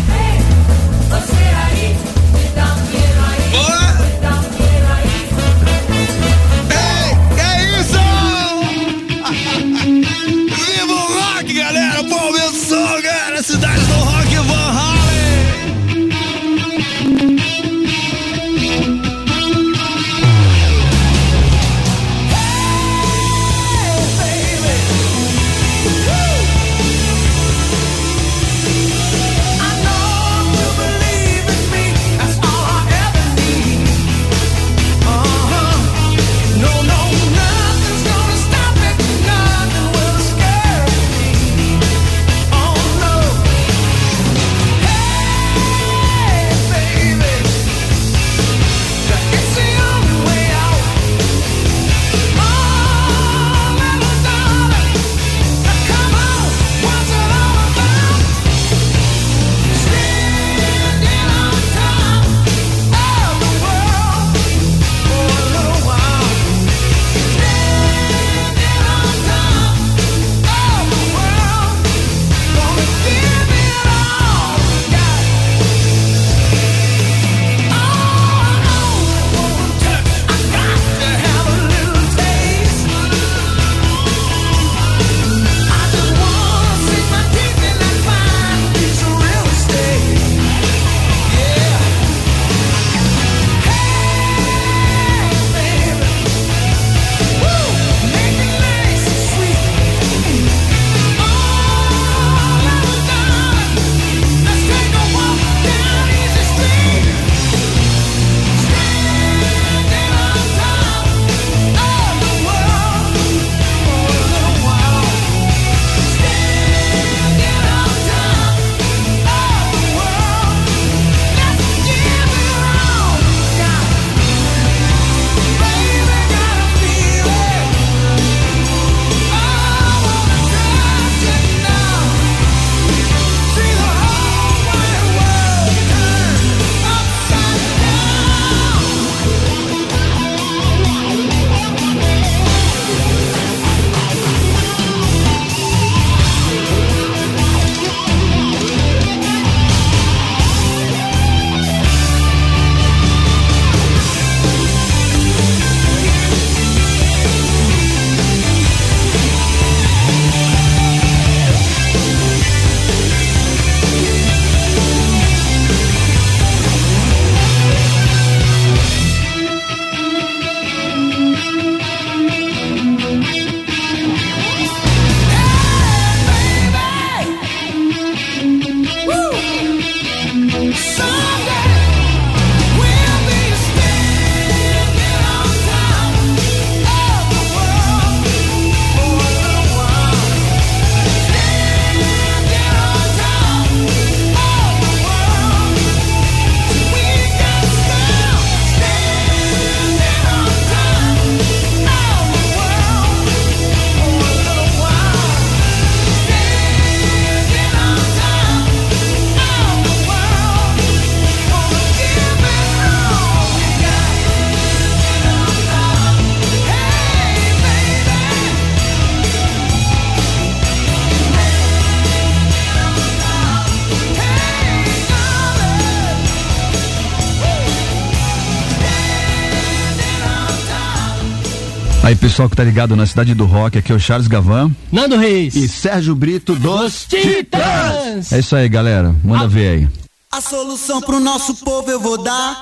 Aí, 232.13 232.17
pessoal 232.17 232.47
que 232.47 232.55
tá 232.55 232.63
ligado 232.63 232.95
na 232.95 233.07
cidade 233.07 233.33
do 233.33 233.43
rock, 233.43 233.75
aqui 233.75 233.91
é 233.91 233.95
o 233.95 233.99
Charles 233.99 234.27
Gavan 234.27 234.69
Nando 234.91 235.17
Reis. 235.17 235.55
e 235.55 235.67
Sérgio 235.67 236.13
Brito 236.13 236.53
dos 236.53 237.07
Titãs. 237.09 238.31
É 238.31 238.37
isso 238.37 238.55
aí, 238.55 238.69
galera. 238.69 239.15
Manda 239.23 239.47
ver 239.47 239.67
aí. 239.67 239.89
A 240.31 240.39
solução 240.39 241.01
pro 241.01 241.19
nosso 241.19 241.55
povo 241.55 241.89
eu 241.89 241.99
vou 241.99 242.21
dar. 242.21 242.61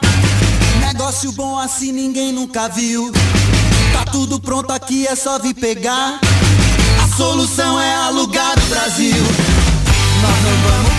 Negócio 0.88 1.34
bom 1.34 1.60
assim 1.60 1.92
ninguém 1.92 2.32
nunca 2.32 2.70
viu. 2.70 3.12
Tá 3.92 4.06
tudo 4.10 4.40
pronto 4.40 4.72
aqui, 4.72 5.06
é 5.06 5.18
só 5.18 5.38
vir 5.38 5.54
pegar. 5.54 6.18
A 7.04 7.18
solução 7.18 7.78
é 7.78 7.94
alugar 8.06 8.54
o 8.58 8.70
Brasil. 8.70 9.18
Nós 10.22 10.44
não 10.44 10.72
vamos 10.72 10.91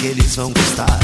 que 0.00 0.06
eles 0.06 0.36
vão 0.36 0.52
gostar. 0.52 0.98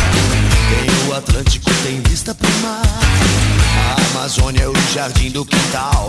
Tem 0.68 1.08
o 1.08 1.14
Atlântico, 1.14 1.70
tem 1.82 2.00
vista 2.02 2.34
pro 2.34 2.50
mar. 2.62 2.82
A 2.84 4.18
Amazônia 4.18 4.62
é 4.62 4.68
o 4.68 4.74
jardim 4.92 5.30
do 5.30 5.44
quintal. 5.44 6.08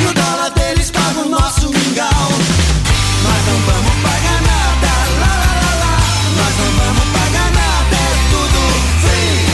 E 0.00 0.06
o 0.06 0.12
dólar 0.12 0.50
deles 0.50 0.90
paga 0.90 1.20
o 1.20 1.28
nosso 1.28 1.68
mingau. 1.68 2.28
Nós 3.22 3.46
não 3.46 3.58
vamos 3.66 3.94
pagar 4.02 4.42
nada, 4.42 4.92
lá, 5.20 5.34
lá, 5.36 5.54
lá, 5.62 5.74
lá. 5.80 5.96
Nós 6.36 6.54
não 6.58 6.70
vamos 6.84 7.08
pagar 7.12 7.50
nada, 7.52 7.96
é 7.96 8.14
tudo 8.30 8.60
free. 9.00 9.53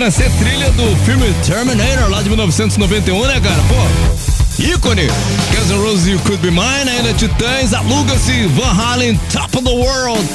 pra 0.00 0.10
ser 0.10 0.30
trilha 0.38 0.70
do 0.70 0.96
filme 1.04 1.30
Terminator 1.46 2.08
lá 2.08 2.22
de 2.22 2.30
1991, 2.30 3.26
né, 3.26 3.38
cara? 3.38 3.62
Pô, 3.68 4.62
ícone. 4.62 5.06
Guns 5.06 5.70
N' 5.70 5.76
Roses 5.76 6.06
You 6.06 6.18
Could 6.20 6.38
Be 6.40 6.50
Mine, 6.50 6.90
ainda 6.90 7.12
Titãs, 7.12 7.74
aluga-se 7.74 8.46
Van 8.46 8.72
Halen, 8.72 9.20
Top 9.30 9.58
of 9.58 9.62
the 9.62 9.70
World. 9.70 10.26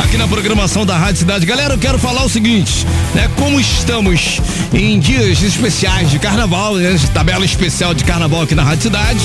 Aqui 0.00 0.16
na 0.16 0.26
programação 0.26 0.84
da 0.84 0.98
Rádio 0.98 1.18
Cidade. 1.18 1.46
Galera, 1.46 1.74
eu 1.74 1.78
quero 1.78 2.00
falar 2.00 2.24
o 2.24 2.28
seguinte, 2.28 2.84
né? 3.14 3.30
Como 3.36 3.60
estamos 3.60 4.40
em 4.74 4.98
dias 4.98 5.40
especiais 5.40 6.10
de 6.10 6.18
carnaval, 6.18 6.74
né? 6.74 6.98
Tabela 7.14 7.44
especial 7.44 7.94
de 7.94 8.02
carnaval 8.02 8.42
aqui 8.42 8.56
na 8.56 8.64
Rádio 8.64 8.82
Cidade, 8.82 9.20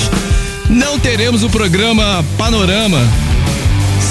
não 0.70 0.96
teremos 0.96 1.42
o 1.42 1.50
programa 1.50 2.24
Panorama 2.36 3.00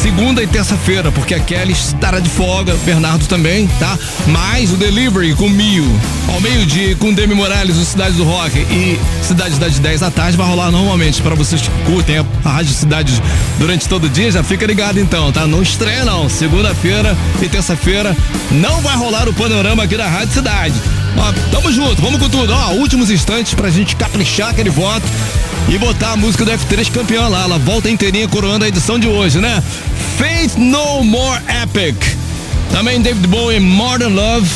segunda 0.08 0.42
e 0.42 0.48
terça-feira, 0.48 1.12
porque 1.12 1.36
a 1.36 1.40
Kelly 1.40 1.74
estará 1.74 2.22
de 2.22 2.30
folga, 2.30 2.74
Bernardo 2.86 3.26
também, 3.26 3.68
tá? 3.78 4.00
Mas 4.28 4.72
o 4.72 4.78
Delivery 4.78 5.36
com 5.36 5.50
Mio, 5.50 5.86
ao 6.30 6.40
meio-dia, 6.40 6.96
com 6.96 7.14
Demi 7.14 7.36
Morales, 7.36 7.76
o 7.76 7.84
Cidade 7.84 8.16
do 8.16 8.24
Rock 8.24 8.58
e 8.58 8.98
Cidade 9.22 9.60
das 9.60 9.78
10 9.80 10.00
da 10.00 10.10
tarde, 10.10 10.38
vai 10.38 10.48
rolar 10.48 10.72
normalmente 10.72 11.22
para 11.22 11.36
vocês 11.36 11.62
que 11.62 11.70
curtem 11.92 12.20
a 12.20 12.50
Rádio 12.50 12.74
Cidade 12.74 13.22
durante 13.60 13.90
todo 13.90 14.06
o 14.06 14.10
dia, 14.10 14.32
já 14.32 14.42
fica 14.42 14.66
ligado 14.66 14.98
então, 14.98 15.30
tá? 15.30 15.46
Não 15.46 15.62
estreia 15.62 16.06
não, 16.06 16.30
segunda-feira 16.30 17.14
e 17.42 17.50
terça-feira 17.50 18.16
não 18.50 18.80
vai 18.80 18.96
rolar 18.96 19.28
o 19.28 19.34
panorama 19.34 19.84
aqui 19.84 19.98
da 19.98 20.08
Rádio 20.08 20.36
Cidade. 20.36 20.76
Ó, 21.18 21.34
tamo 21.52 21.70
junto, 21.70 22.02
vamos 22.02 22.22
com 22.22 22.30
tudo, 22.30 22.54
ó, 22.54 22.72
últimos 22.76 23.12
instantes 23.12 23.54
pra 23.56 23.70
gente 23.70 23.94
caprichar 23.98 24.52
aquele 24.52 24.70
voto 24.70 25.06
e 25.70 25.78
botar 25.78 26.14
a 26.14 26.18
música 26.18 26.46
do 26.46 26.52
F3 26.52 26.92
campeã 26.92 27.28
lá. 27.28 27.44
Ela 27.44 27.58
volta 27.58 27.90
inteirinha 27.90 28.28
coroando 28.28 28.66
a 28.66 28.68
edição 28.68 28.98
de 28.98 29.08
hoje, 29.08 29.40
né? 29.40 29.62
Faith 30.18 30.56
No 30.58 31.04
More 31.04 31.42
Epic. 31.64 31.96
Também 32.72 33.02
David 33.02 33.28
Bowie, 33.28 33.60
Modern 33.60 34.14
Love. 34.14 34.50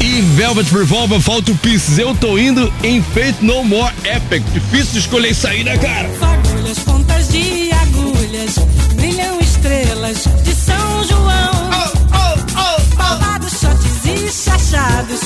E 0.00 0.20
Velvet 0.36 0.70
Revolver, 0.70 1.20
Fall 1.20 1.40
to 1.40 1.54
Pieces. 1.56 1.98
Eu 1.98 2.14
tô 2.14 2.36
indo 2.36 2.70
em 2.82 3.02
Faith 3.02 3.36
No 3.40 3.64
More 3.64 3.92
Epic. 4.04 4.42
Difícil 4.52 4.92
de 4.92 4.98
escolher 4.98 5.30
isso 5.30 5.46
aí, 5.46 5.64
né, 5.64 5.78
cara? 5.78 6.08
Fagulhas, 6.20 6.78
pontas 6.80 7.28
de 7.28 7.72
agulhas, 7.72 8.58
brilham 8.94 9.40
estrelas 9.40 10.24
de 10.42 10.54
São 10.54 11.04
João. 11.04 11.70
Babados, 12.96 13.52
shots 13.52 14.04
e 14.04 14.30
chachados, 14.30 15.20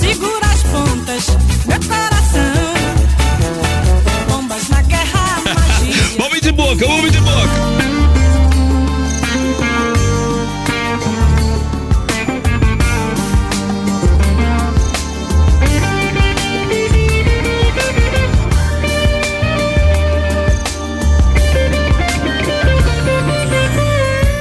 segura 0.00 0.46
as 0.46 0.62
pontas, 0.62 1.26
meu 1.66 1.80
coração. 1.80 2.11
De 7.10 7.20
boca. 7.20 7.56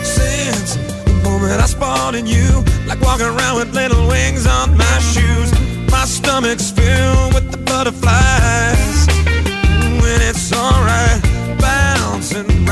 Since 0.03 0.77
the 1.23 1.67
spotted 1.67 2.27
you, 2.27 2.63
like 2.87 3.01
walking 3.01 3.25
around 3.25 3.57
with 3.57 3.73
little 3.73 4.07
wings 4.07 4.45
on 4.45 4.77
my 4.77 4.99
shoes. 4.99 5.51
My 5.89 6.05
stomach's 6.05 6.71
filled 6.71 7.33
with 7.33 7.51
the 7.51 7.57
butterflies. 7.57 9.07
When 10.01 10.21
it's 10.21 10.51
alright, 10.53 11.21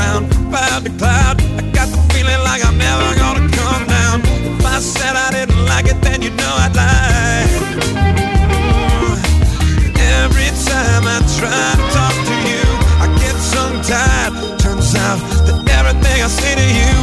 round 0.00 0.32
from 0.32 0.50
cloud 0.50 0.84
to 0.84 0.92
cloud. 0.98 1.36
I 1.60 1.62
got 1.76 1.88
the 1.92 2.00
feeling 2.12 2.40
like 2.48 2.64
I'm 2.64 2.78
never 2.78 3.08
gonna 3.22 3.46
come 3.52 3.84
down. 3.86 4.16
If 4.24 4.64
I 4.64 4.78
said 4.80 5.14
I 5.16 5.28
didn't 5.36 5.64
like 5.66 5.86
it, 5.92 5.98
then 6.00 6.22
you 6.22 6.30
know 6.40 6.54
I'd 6.64 6.74
lie. 6.74 7.48
Every 10.20 10.50
time 10.68 11.04
I 11.14 11.18
try 11.38 11.66
to 11.80 11.86
talk 11.96 12.16
to 12.28 12.36
you, 12.48 12.64
I 13.04 13.06
get 13.22 13.36
tongue 13.52 13.80
tied. 13.90 14.32
Turns 14.64 14.94
out 15.06 15.20
that 15.46 15.58
everything 15.78 16.18
I 16.26 16.28
say 16.28 16.54
to 16.62 16.68
you 16.80 16.94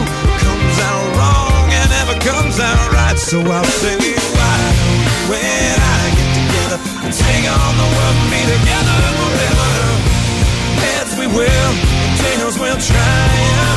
comes 0.43 0.77
out 0.89 1.05
wrong 1.17 1.65
and 1.77 1.87
never 1.97 2.15
comes 2.29 2.57
out 2.59 2.85
right. 2.97 3.17
So 3.17 3.37
I'll 3.41 3.73
say, 3.81 3.95
why 4.37 4.53
don't 4.61 5.03
we 5.29 5.39
and 5.41 5.81
I 5.81 6.01
get 6.17 6.29
together 6.37 6.79
and 7.05 7.13
take 7.13 7.45
on 7.45 7.73
the 7.81 7.89
world 7.95 8.17
be 8.31 8.41
together 8.53 8.99
forever? 9.19 9.71
Heads 10.81 11.13
we 11.17 11.27
will, 11.27 11.71
and 12.59 12.81
tails 12.81 13.76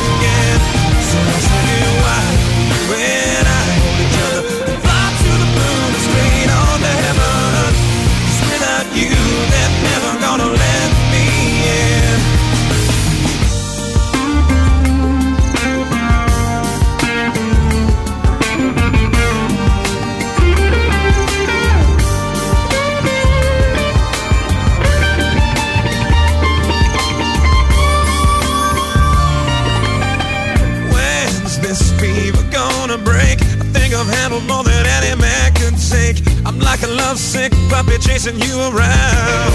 like 36.71 36.83
a 36.83 36.93
lovesick 37.03 37.51
puppy 37.69 37.99
chasing 37.99 38.39
you 38.39 38.55
around. 38.71 39.53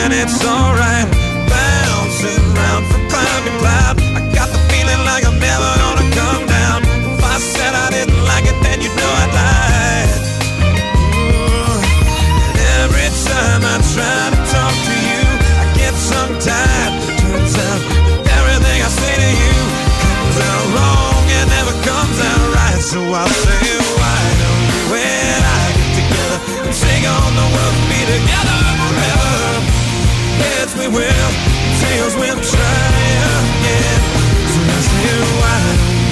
And 0.00 0.12
it's 0.16 0.40
alright, 0.40 1.08
bouncing 1.52 2.44
around 2.56 2.84
from 2.88 3.02
cloud 3.12 3.40
to 3.44 3.52
cloud. 3.60 3.94
I 4.16 4.20
got 4.32 4.48
the 4.48 4.60
feeling 4.72 5.02
like 5.04 5.28
I'm 5.28 5.38
never 5.38 5.70
gonna 5.84 6.08
come 6.16 6.42
down. 6.48 6.78
If 6.88 7.20
I 7.20 7.36
said 7.36 7.72
I 7.76 7.88
didn't 7.96 8.22
like 8.24 8.46
it, 8.48 8.56
then 8.64 8.80
you 8.80 8.90
know 8.96 9.10
I'd 9.22 9.32
lie. 9.36 10.08
And 12.48 12.56
every 12.80 13.10
time 13.28 13.60
I 13.74 13.76
try 13.92 14.20
to 14.32 14.40
talk 14.56 14.74
to 14.88 14.94
you, 15.08 15.22
I 15.60 15.64
get 15.76 15.92
tongue 16.08 16.36
tied. 16.48 16.92
Turns 17.20 17.54
out 17.68 17.80
everything 18.40 18.78
I 18.80 18.90
say 19.00 19.14
to 19.20 19.30
you 19.42 19.54
comes 20.00 20.38
out 20.48 20.64
wrong 20.74 21.24
and 21.28 21.46
never 21.52 21.74
comes 21.84 22.18
out 22.30 22.44
right. 22.56 22.80
So 22.80 23.00
I'll 23.12 23.28
say, 23.44 23.53
together 28.14 28.60
forever? 28.80 29.34
We 30.78 30.88
will, 30.88 31.30
tails 31.80 32.14
we'll 32.16 32.40
try 32.40 32.88
again. 33.38 34.00
So 34.52 34.60
I 34.62 34.80
say, 34.90 35.20
why 35.38 35.58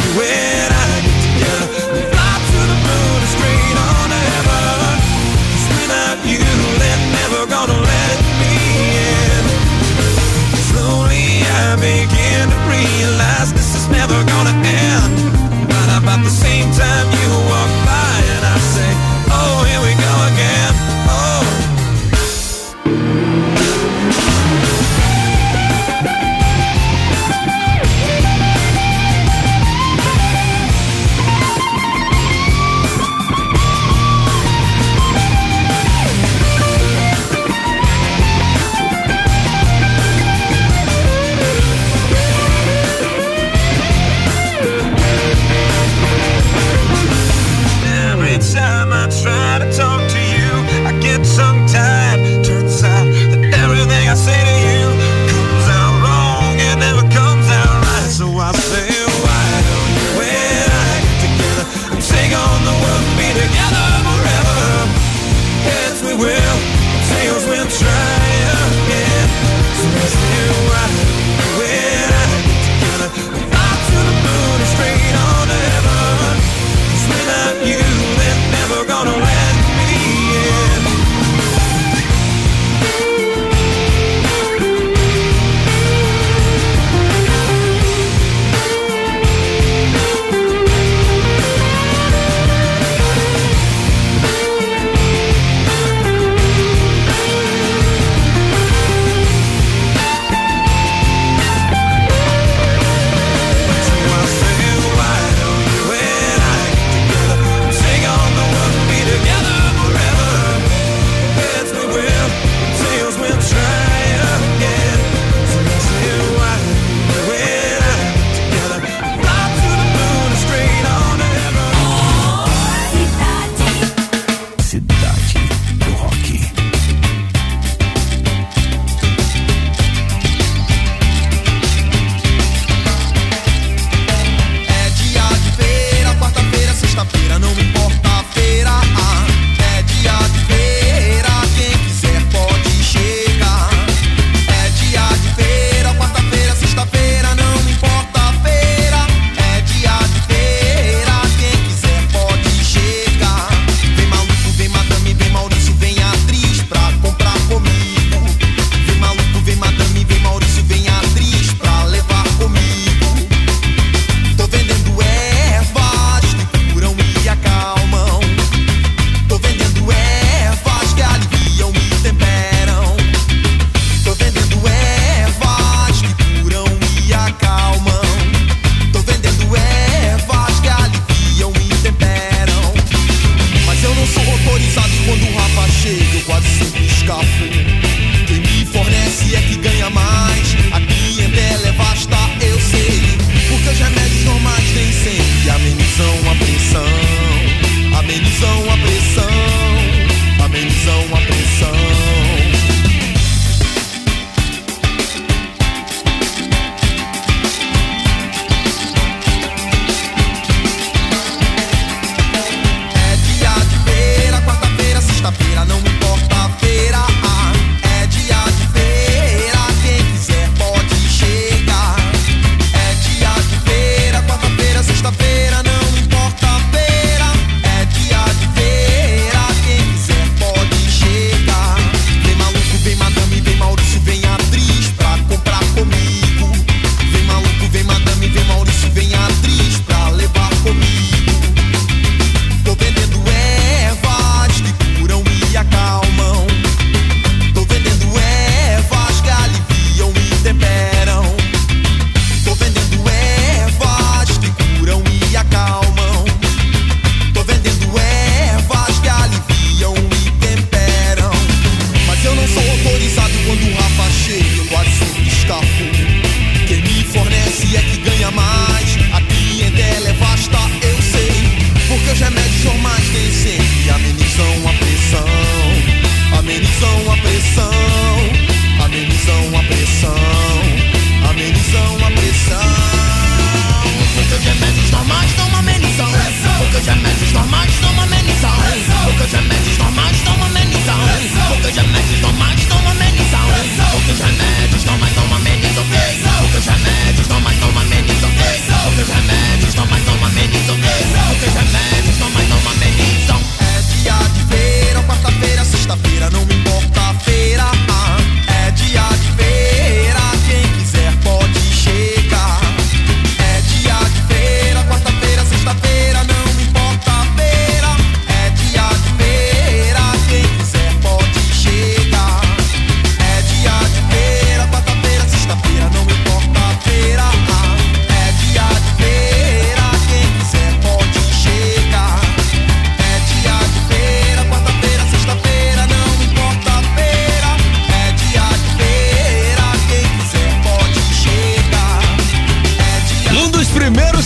eu 0.06 0.61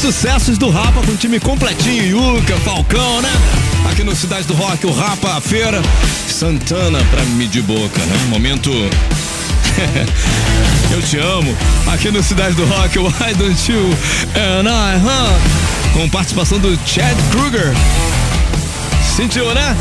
sucessos 0.06 0.56
do 0.56 0.70
Rapa 0.70 1.02
com 1.02 1.10
o 1.10 1.16
time 1.16 1.40
completinho, 1.40 2.36
Yuka, 2.36 2.56
Falcão, 2.58 3.20
né? 3.20 3.32
Aqui 3.90 4.04
no 4.04 4.14
Cidade 4.14 4.46
do 4.46 4.54
Rock, 4.54 4.86
o 4.86 4.92
Rapa, 4.92 5.36
a 5.36 5.40
feira, 5.40 5.82
Santana 6.28 7.00
pra 7.10 7.24
medir 7.24 7.62
boca, 7.62 8.00
né? 8.00 8.16
Momento. 8.28 8.70
Eu 10.94 11.02
te 11.02 11.18
amo. 11.18 11.52
Aqui 11.92 12.12
no 12.12 12.22
Cidade 12.22 12.54
do 12.54 12.64
Rock, 12.66 13.00
o 13.00 13.06
Why 13.06 13.34
Don't 13.36 13.72
You 13.72 13.90
and 14.36 14.68
I, 14.68 14.96
huh? 14.96 15.34
Com 15.92 16.08
participação 16.08 16.60
do 16.60 16.78
Chad 16.86 17.16
Kruger. 17.32 17.72
Sentiu, 19.16 19.52
né? 19.54 19.76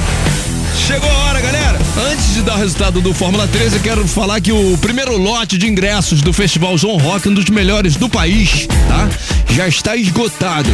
Chegou 0.75 1.09
a 1.09 1.17
hora, 1.25 1.41
galera. 1.41 1.79
Antes 2.11 2.33
de 2.33 2.41
dar 2.41 2.55
o 2.55 2.57
resultado 2.57 3.01
do 3.01 3.13
Fórmula 3.13 3.47
13, 3.47 3.77
eu 3.77 3.81
quero 3.81 4.07
falar 4.07 4.41
que 4.41 4.51
o 4.51 4.77
primeiro 4.77 5.17
lote 5.17 5.57
de 5.57 5.67
ingressos 5.67 6.21
do 6.21 6.33
Festival 6.33 6.77
João 6.77 6.97
Rock, 6.97 7.29
um 7.29 7.33
dos 7.33 7.45
melhores 7.45 7.95
do 7.95 8.09
país, 8.09 8.67
tá? 8.87 9.07
Já 9.53 9.67
está 9.67 9.95
esgotado. 9.95 10.69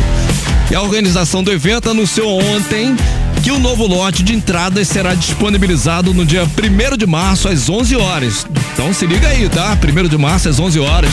E 0.69 0.75
a 0.75 0.81
organização 0.81 1.43
do 1.43 1.51
evento 1.51 1.89
anunciou 1.89 2.41
ontem 2.41 2.95
que 3.43 3.51
o 3.51 3.59
novo 3.59 3.85
lote 3.85 4.23
de 4.23 4.33
entradas 4.33 4.87
será 4.87 5.13
disponibilizado 5.13 6.13
no 6.13 6.25
dia 6.25 6.43
1 6.43 6.97
de 6.97 7.05
março 7.05 7.47
às 7.47 7.69
11 7.69 7.95
horas. 7.95 8.45
Então 8.73 8.93
se 8.93 9.05
liga 9.05 9.27
aí, 9.27 9.47
tá? 9.49 9.77
1 9.77 10.07
de 10.07 10.17
março 10.17 10.49
às 10.49 10.59
11 10.59 10.79
horas. 10.79 11.11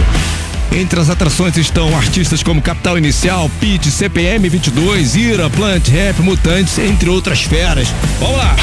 Entre 0.71 1.01
as 1.01 1.11
atrações 1.11 1.57
estão 1.57 1.97
artistas 1.97 2.45
como 2.45 2.63
Capital 2.63 2.97
Inicial, 2.97 3.51
Pit, 3.59 3.91
CPM 3.91 4.49
22, 4.49 5.17
Ira, 5.17 5.51
Plant, 5.51 5.89
Rap, 5.89 6.23
Mutantes, 6.23 6.79
entre 6.79 7.11
outras 7.11 7.43
feras. 7.43 7.89
Vamos 8.21 8.37
lá! 8.37 8.55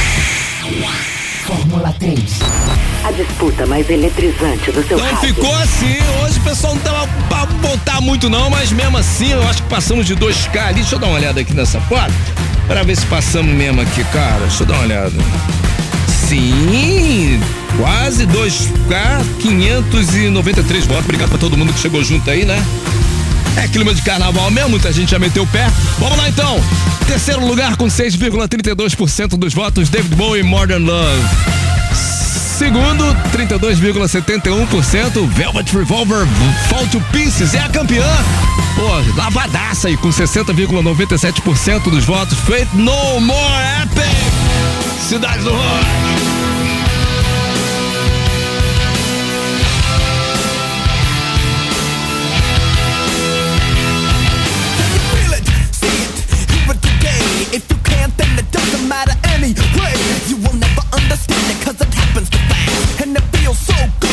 Fórmula 1.45 1.93
3. 1.99 2.19
A 3.03 3.11
disputa 3.11 3.65
mais 3.65 3.89
eletrizante 3.89 4.71
do 4.71 4.85
seu 4.87 4.97
Então 4.97 5.13
rádio. 5.15 5.33
ficou 5.33 5.53
assim, 5.55 5.97
hoje 6.23 6.39
o 6.39 6.43
pessoal 6.43 6.75
não 6.75 6.81
tava 6.81 7.07
pra 7.27 7.45
botar 7.45 7.99
muito 8.01 8.29
não, 8.29 8.49
mas 8.49 8.71
mesmo 8.71 8.97
assim 8.97 9.31
eu 9.31 9.41
acho 9.49 9.63
que 9.63 9.69
passamos 9.69 10.05
de 10.05 10.15
2K 10.15 10.59
ali. 10.67 10.75
Deixa 10.75 10.95
eu 10.95 10.99
dar 10.99 11.07
uma 11.07 11.15
olhada 11.15 11.41
aqui 11.41 11.53
nessa 11.53 11.79
foto, 11.81 12.13
pra 12.67 12.83
ver 12.83 12.95
se 12.95 13.05
passamos 13.07 13.53
mesmo 13.53 13.81
aqui, 13.81 14.03
cara. 14.05 14.39
Deixa 14.41 14.63
eu 14.63 14.67
dar 14.67 14.73
uma 14.75 14.83
olhada. 14.83 15.11
Sim, 16.07 17.39
quase 17.77 18.25
2K, 18.27 19.25
593 19.41 20.85
votos. 20.85 21.03
Obrigado 21.05 21.29
pra 21.29 21.37
todo 21.37 21.57
mundo 21.57 21.73
que 21.73 21.79
chegou 21.79 22.03
junto 22.03 22.29
aí, 22.29 22.45
né? 22.45 22.63
É 23.57 23.67
clima 23.67 23.93
de 23.93 24.01
carnaval 24.01 24.49
mesmo, 24.49 24.69
muita 24.69 24.91
gente 24.91 25.11
já 25.11 25.19
meteu 25.19 25.43
o 25.43 25.47
pé. 25.47 25.69
Vamos 25.99 26.17
lá 26.17 26.29
então. 26.29 26.59
Terceiro 27.05 27.45
lugar 27.45 27.75
com 27.75 27.87
6,32% 27.87 29.37
dos 29.37 29.53
votos, 29.53 29.89
David 29.89 30.15
Bowie, 30.15 30.43
Modern 30.43 30.85
Love. 30.85 31.21
Segundo, 32.57 33.03
32,71%, 33.35 35.27
Velvet 35.27 35.75
Revolver, 35.75 36.27
Fall 36.69 36.87
to 36.87 37.01
Pieces, 37.11 37.55
é 37.55 37.59
a 37.59 37.69
campeã. 37.69 38.05
Pô, 38.75 38.87
lavadaça 39.17 39.87
aí, 39.87 39.97
com 39.97 40.09
60,97% 40.09 41.89
dos 41.89 42.05
votos. 42.05 42.37
Faith 42.39 42.69
No 42.73 43.19
More 43.19 43.63
Epic. 43.81 44.05
Cidade 45.09 45.43
do 45.43 45.51
Rock. 45.51 46.10
You 58.31 58.39
it 58.39 58.51
doesn't 58.51 58.87
matter 58.87 59.13
anyway. 59.29 59.93
You 60.27 60.37
will 60.37 60.55
never 60.55 60.83
understand 60.93 61.43
it 61.51 61.65
cause 61.65 61.79
it 61.81 61.93
happens 61.93 62.29
too 62.29 62.37
fast. 62.49 63.01
And 63.01 63.15
it 63.15 63.23
feels 63.35 63.59
so 63.59 63.75
good, 63.99 64.10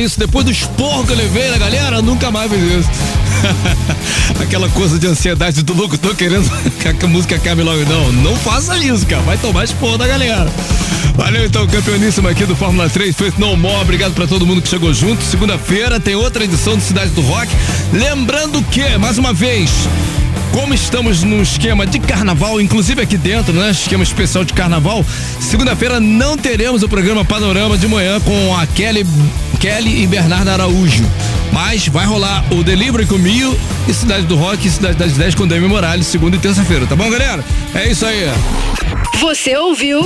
isso. 0.00 0.18
Depois 0.18 0.44
do 0.44 0.50
esporro 0.50 1.04
que 1.04 1.12
eu 1.12 1.16
levei 1.16 1.50
na 1.50 1.58
galera, 1.58 2.02
nunca 2.02 2.30
mais 2.30 2.50
fiz 2.50 2.62
isso. 2.62 2.90
Aquela 4.42 4.68
coisa 4.70 4.98
de 4.98 5.06
ansiedade 5.06 5.62
do 5.62 5.74
locutor 5.74 6.14
querendo 6.14 6.50
que 6.98 7.04
a 7.04 7.08
música 7.08 7.36
acabe 7.36 7.62
logo. 7.62 7.84
Não, 7.84 8.12
não 8.12 8.36
faça 8.36 8.76
isso, 8.78 9.06
cara. 9.06 9.22
Vai 9.22 9.38
tomar 9.38 9.64
esporro 9.64 9.98
da 9.98 10.06
galera. 10.06 10.50
Valeu 11.16 11.44
então, 11.44 11.66
campeoníssimo 11.66 12.28
aqui 12.28 12.46
do 12.46 12.56
Fórmula 12.56 12.88
3, 12.88 13.14
feito 13.14 13.40
no 13.40 13.56
more. 13.56 13.82
Obrigado 13.82 14.14
pra 14.14 14.26
todo 14.26 14.46
mundo 14.46 14.62
que 14.62 14.68
chegou 14.68 14.92
junto. 14.94 15.22
Segunda-feira 15.22 16.00
tem 16.00 16.14
outra 16.14 16.44
edição 16.44 16.76
do 16.76 16.82
Cidade 16.82 17.10
do 17.10 17.20
Rock. 17.20 17.48
Lembrando 17.92 18.62
que, 18.62 18.96
mais 18.98 19.18
uma 19.18 19.32
vez, 19.32 19.70
como 20.52 20.74
estamos 20.74 21.22
no 21.22 21.42
esquema 21.42 21.86
de 21.86 21.98
carnaval, 21.98 22.60
inclusive 22.60 23.00
aqui 23.00 23.16
dentro, 23.16 23.52
né? 23.52 23.70
Esquema 23.70 24.02
especial 24.02 24.44
de 24.44 24.52
carnaval. 24.52 25.04
Segunda-feira 25.40 26.00
não 26.00 26.36
teremos 26.36 26.82
o 26.82 26.88
programa 26.88 27.24
Panorama 27.24 27.78
de 27.78 27.86
manhã 27.86 28.18
com 28.20 28.56
a 28.56 28.66
Kelly, 28.66 29.06
Kelly 29.60 30.02
e 30.02 30.06
Bernardo 30.06 30.48
Araújo. 30.48 31.04
Mas 31.52 31.86
vai 31.86 32.06
rolar 32.06 32.42
o 32.50 32.64
Delivery 32.64 33.04
com 33.04 33.18
Mio 33.18 33.56
e 33.86 33.92
Cidade 33.92 34.24
do 34.24 34.34
Rock 34.34 34.66
e 34.66 34.70
Cidade 34.70 34.96
das 34.96 35.12
10 35.12 35.34
com 35.34 35.46
Demi 35.46 35.68
Morales, 35.68 36.06
segunda 36.06 36.36
e 36.36 36.40
terça-feira, 36.40 36.86
tá 36.86 36.96
bom, 36.96 37.10
galera? 37.10 37.44
É 37.74 37.90
isso 37.90 38.06
aí. 38.06 38.24
Você 39.20 39.54
ouviu? 39.56 40.02